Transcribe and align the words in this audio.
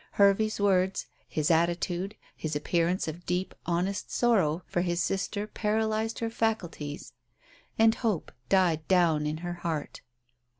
Hervey's 0.13 0.59
words, 0.59 1.05
his 1.27 1.51
attitude, 1.51 2.15
his 2.35 2.55
appearance 2.55 3.07
of 3.07 3.23
deep, 3.27 3.53
honest 3.67 4.09
sorrow 4.11 4.63
for 4.65 4.81
his 4.81 4.99
sister 4.99 5.45
paralyzed 5.45 6.17
her 6.17 6.29
faculties 6.31 7.13
and 7.77 7.93
hope 7.93 8.31
died 8.49 8.87
down 8.87 9.27
in 9.27 9.37
her 9.45 9.53
heart. 9.61 10.01